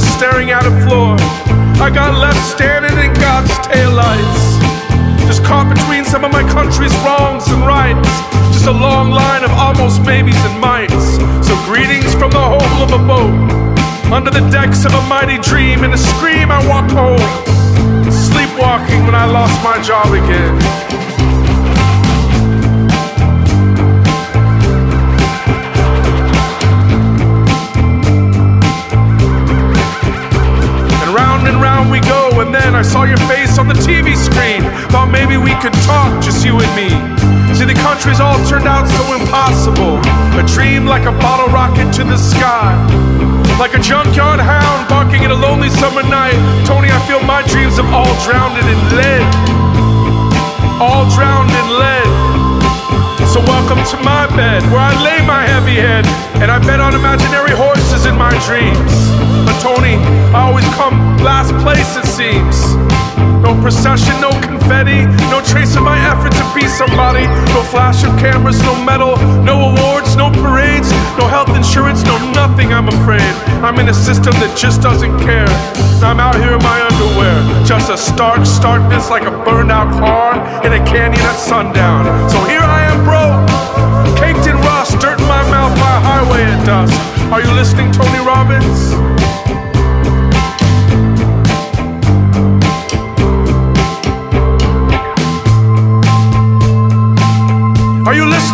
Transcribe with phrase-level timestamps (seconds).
[0.00, 1.14] staring at a floor.
[1.78, 4.58] I got left standing in God's taillights.
[5.26, 8.08] Just caught between some of my country's wrongs and rights.
[8.50, 11.18] Just a long line of almost maybes and mites.
[11.46, 13.34] So greetings from the hole of a boat.
[14.10, 15.84] Under the decks of a mighty dream.
[15.84, 17.22] In a scream, I walked home.
[18.10, 21.03] Sleepwalking when I lost my job again.
[36.78, 36.90] Me.
[37.54, 39.98] See, the country's all turned out so impossible.
[40.38, 42.74] A dream like a bottle rocket to the sky.
[43.58, 46.38] Like a junkyard hound barking in a lonely summer night.
[46.66, 49.26] Tony, I feel my dreams have all drowned in lead.
[50.82, 52.34] All drowned in lead.
[53.30, 56.06] So welcome to my bed, where I lay my heavy head,
[56.38, 58.94] and I bet on imaginary horses in my dreams.
[59.42, 59.98] But Tony,
[60.30, 62.78] I always come last place it seems.
[63.42, 64.30] No procession, no
[64.74, 67.26] confetti, no trace of my effort to be somebody.
[67.54, 72.72] No flash of cameras, no medal, no awards, no parades, no health insurance, no nothing,
[72.72, 73.34] I'm afraid.
[73.62, 75.48] I'm in a system that just doesn't care.
[76.02, 80.34] I'm out here in my underwear, just a stark starkness like a burned out car
[80.66, 82.04] in a canyon at sundown.
[82.28, 83.46] So here I am, broke,
[84.18, 86.94] caked in rust, dirt in my mouth by a highway at dusk.
[87.32, 89.53] Are you listening, Tony Robbins?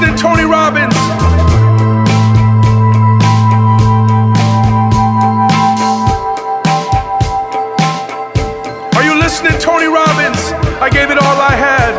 [0.00, 0.96] Listening, Tony Robbins?
[8.96, 10.52] Are you listening, Tony Robbins?
[10.80, 11.92] I gave it all I had.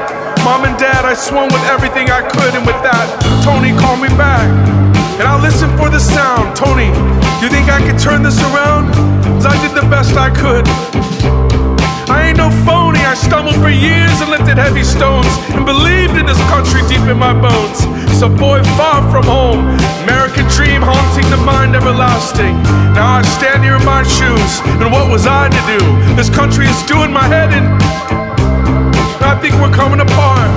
[0.43, 3.07] Mom and dad, I swung with everything I could, and with that,
[3.43, 4.49] Tony called me back.
[5.19, 6.55] And I'll listen for the sound.
[6.55, 6.89] Tony,
[7.37, 8.91] do you think I could turn this around?
[9.37, 11.40] Cause I did the best I could.
[14.31, 17.83] Lifted heavy stones and believed in this country deep in my bones.
[18.15, 19.67] So, boy, far from home,
[20.07, 22.55] American dream haunting the mind everlasting.
[22.95, 25.81] Now I stand here in my shoes, and what was I to do?
[26.15, 27.67] This country is doing my head in.
[29.19, 30.49] I think we're coming apart.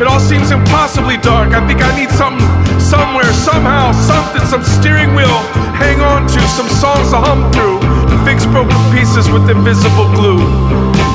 [0.00, 1.54] It all seems impossibly dark.
[1.54, 2.46] I think I need something
[2.78, 5.42] somewhere, somehow, something, some steering wheel
[5.82, 7.82] hang on to, some songs to hum through,
[8.24, 10.42] fix broken pieces with invisible glue.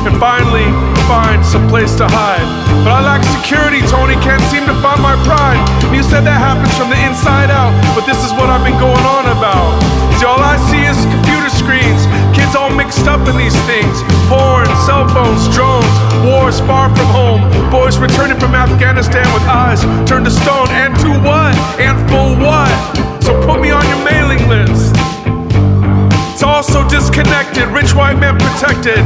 [0.07, 0.67] And finally,
[1.07, 2.47] find some place to hide.
[2.83, 5.59] But I lack security, Tony, can't seem to find my pride.
[5.91, 9.03] You said that happens from the inside out, but this is what I've been going
[9.03, 9.75] on about.
[10.19, 14.67] See, all I see is computer screens, kids all mixed up in these things porn,
[14.83, 15.91] cell phones, drones,
[16.23, 17.41] wars far from home,
[17.71, 20.67] boys returning from Afghanistan with eyes turned to stone.
[20.71, 21.55] And to what?
[21.79, 22.71] And for what?
[23.23, 25.06] So put me on your mailing list.
[26.37, 28.99] It's all so disconnected, rich white men protected.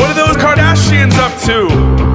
[0.00, 2.11] What are those Kardashians up to?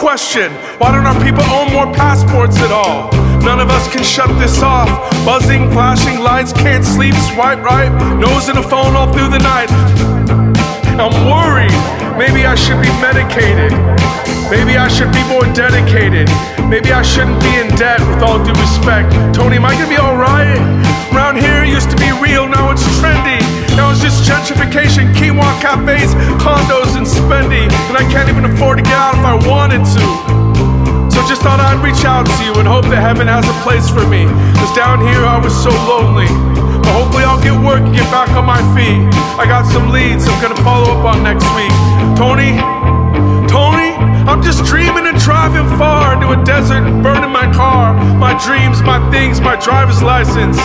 [0.00, 0.50] Question
[0.80, 3.12] Why don't our people own more passports at all?
[3.44, 4.88] None of us can shut this off.
[5.24, 9.70] Buzzing, flashing lights, can't sleep, swipe right, nose in a phone all through the night.
[10.98, 11.72] I'm worried.
[12.18, 13.72] Maybe I should be medicated.
[14.50, 16.26] Maybe I should be more dedicated.
[16.66, 19.14] Maybe I shouldn't be in debt with all due respect.
[19.30, 20.58] Tony, am I gonna be alright?
[21.14, 23.38] Around here it used to be real, now it's trendy.
[23.78, 27.70] Now it's just gentrification, quinoa cafes, condos, and spendy.
[27.86, 30.04] And I can't even afford to get out if I wanted to.
[31.14, 33.86] So just thought I'd reach out to you and hope that heaven has a place
[33.86, 34.26] for me.
[34.58, 36.26] Cause down here I was so lonely.
[36.82, 38.98] But hopefully I'll get work and get back on my feet.
[39.38, 41.70] I got some leads I'm gonna follow up on next week.
[42.14, 42.69] Tony, Tony,
[44.30, 47.98] I'm just dreaming and driving far into a desert and burning my car.
[48.14, 50.56] My dreams, my things, my driver's license,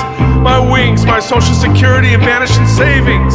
[0.46, 3.34] my wings, my social security and vanishing savings.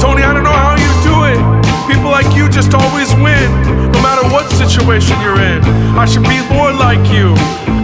[0.00, 1.40] Tony, I don't know how you do it.
[1.84, 3.44] People like you just always win,
[3.92, 5.60] no matter what situation you're in.
[6.00, 6.67] I should be you.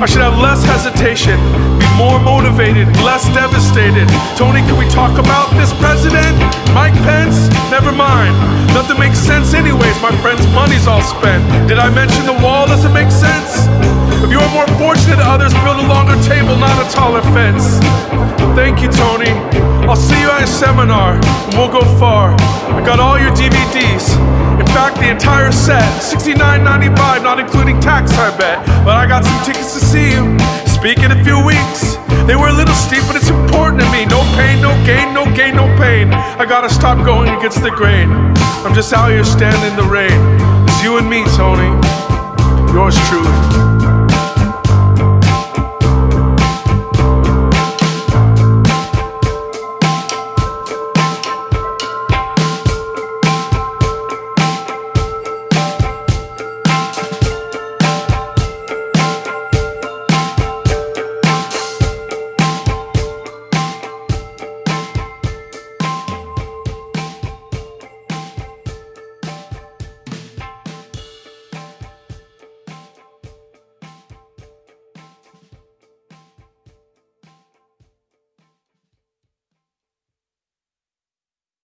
[0.04, 1.40] I should have less hesitation,
[1.80, 4.04] be more motivated, less devastated.
[4.36, 6.36] Tony, can we talk about this president?
[6.76, 7.48] Mike Pence?
[7.72, 8.36] Never mind.
[8.76, 9.96] Nothing makes sense, anyways.
[10.04, 11.40] My friend's money's all spent.
[11.72, 13.64] Did I mention the wall doesn't make sense?
[14.20, 17.80] If you are more fortunate, others build a longer table, not a taller fence.
[18.52, 19.32] Thank you, Tony.
[19.88, 22.36] I'll see you at a seminar, and we'll go far.
[22.76, 24.43] I got all your DVDs.
[25.04, 28.64] The entire set, $69.95, not including tax, I bet.
[28.86, 30.38] But I got some tickets to see you.
[30.64, 31.96] Speak in a few weeks.
[32.24, 34.06] They were a little steep, but it's important to me.
[34.06, 36.10] No pain, no gain, no gain, no pain.
[36.10, 38.08] I gotta stop going against the grain.
[38.64, 40.16] I'm just out here standing in the rain.
[40.64, 41.68] It's you and me, Tony.
[42.72, 43.73] Yours truly.